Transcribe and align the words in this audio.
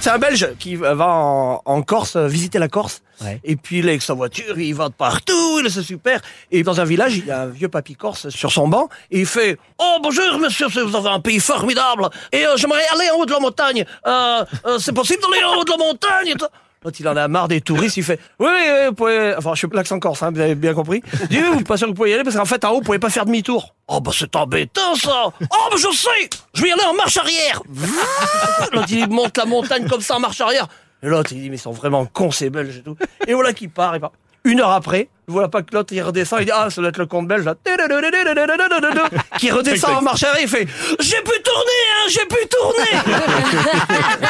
C'est 0.00 0.08
un 0.08 0.18
Belge 0.18 0.54
qui 0.58 0.76
va 0.76 1.08
en, 1.08 1.60
en 1.62 1.82
Corse, 1.82 2.16
visiter 2.16 2.58
la 2.58 2.68
Corse. 2.68 3.02
Et 3.44 3.56
puis 3.56 3.80
il 3.80 3.86
est 3.86 3.90
avec 3.90 4.02
sa 4.02 4.14
voiture, 4.14 4.58
il 4.58 4.74
va 4.74 4.88
de 4.88 4.94
partout, 4.94 5.58
il 5.60 5.66
est 5.66 5.68
c'est 5.68 5.82
super. 5.82 6.22
Et 6.50 6.62
dans 6.62 6.80
un 6.80 6.84
village, 6.84 7.18
il 7.18 7.26
y 7.26 7.30
a 7.30 7.42
un 7.42 7.46
vieux 7.46 7.68
papy 7.68 7.96
corse 7.96 8.30
sur 8.30 8.50
son 8.50 8.66
banc. 8.66 8.88
Et 9.10 9.20
il 9.20 9.26
fait 9.26 9.58
«Oh 9.78 9.98
bonjour 10.02 10.38
monsieur, 10.38 10.68
vous 10.68 10.96
avez 10.96 11.10
un 11.10 11.20
pays 11.20 11.38
formidable. 11.38 12.08
Et 12.32 12.46
euh, 12.46 12.56
j'aimerais 12.56 12.86
aller 12.94 13.10
en 13.10 13.18
haut 13.18 13.26
de 13.26 13.32
la 13.32 13.40
montagne. 13.40 13.84
Euh, 14.06 14.44
euh, 14.64 14.78
c'est 14.78 14.94
possible 14.94 15.22
d'aller 15.22 15.44
en 15.44 15.54
haut 15.58 15.64
de 15.64 15.70
la 15.70 15.76
montagne?» 15.76 16.34
L'autre, 16.82 16.96
il 16.98 17.06
en 17.08 17.16
a 17.16 17.28
marre 17.28 17.46
des 17.48 17.60
touristes, 17.60 17.98
il 17.98 18.02
fait 18.02 18.18
«Oui, 18.38 18.48
oui, 18.48 18.62
oui, 18.66 18.86
vous 18.88 18.94
pouvez...» 18.94 19.34
Enfin, 19.38 19.50
je 19.52 19.58
suis 19.58 19.68
l'accent 19.70 19.98
corse, 19.98 20.22
hein, 20.22 20.30
vous 20.32 20.40
avez 20.40 20.54
bien 20.54 20.72
compris. 20.72 21.02
Il 21.24 21.28
dit 21.28 21.38
«Oui, 21.42 21.44
vous 21.52 21.60
êtes 21.60 21.66
pas 21.66 21.76
sûr 21.76 21.86
que 21.86 21.90
vous 21.90 21.94
pouvez 21.96 22.10
y 22.10 22.14
aller 22.14 22.24
parce 22.24 22.36
qu'en 22.36 22.46
fait, 22.46 22.64
en 22.64 22.70
haut, 22.70 22.76
vous 22.76 22.80
pouvez 22.80 22.98
pas 22.98 23.10
faire 23.10 23.26
demi-tour. 23.26 23.74
»«Oh, 23.88 24.00
bah 24.00 24.12
c'est 24.14 24.34
embêtant, 24.34 24.94
ça 24.94 25.24
!»«Oh, 25.40 25.68
bah 25.70 25.76
je 25.76 25.94
sais 25.94 26.30
Je 26.54 26.62
vais 26.62 26.68
y 26.68 26.72
aller 26.72 26.82
en 26.84 26.94
marche 26.94 27.18
arrière!» 27.18 27.62
L'autre, 28.72 28.88
il 28.90 29.10
monte 29.10 29.36
la 29.36 29.44
montagne 29.44 29.86
comme 29.88 30.00
ça 30.00 30.16
en 30.16 30.20
marche 30.20 30.40
arrière. 30.40 30.68
Et 31.02 31.08
l'autre, 31.08 31.32
il 31.32 31.42
dit, 31.42 31.50
mais 31.50 31.56
ils 31.56 31.60
sont 31.60 31.70
vraiment 31.72 32.06
cons, 32.06 32.30
ces 32.30 32.48
Belges 32.48 32.78
et 32.78 32.82
tout. 32.82 32.96
Et 33.26 33.34
voilà 33.34 33.52
qui 33.52 33.68
part, 33.68 33.94
il 33.94 34.00
part. 34.00 34.12
Une 34.44 34.62
heure 34.62 34.70
après, 34.70 35.08
voilà 35.26 35.48
pas 35.48 35.60
que 35.60 35.74
l'autre, 35.74 35.92
il 35.92 36.00
redescend, 36.00 36.40
il 36.40 36.46
dit, 36.46 36.50
ah, 36.50 36.70
ça 36.70 36.80
doit 36.80 36.88
être 36.88 36.96
le 36.96 37.04
compte 37.04 37.28
belge, 37.28 37.44
là. 37.44 37.54
Qui 39.38 39.50
redescend 39.50 39.98
en 39.98 40.00
marche 40.00 40.22
arrière, 40.24 40.40
il 40.42 40.48
fait, 40.48 40.66
j'ai 40.98 41.20
pu 41.20 41.42
tourner, 41.42 41.82
hein, 41.92 42.08
j'ai 42.08 42.24
pu 42.24 42.48
tourner! 42.48 43.16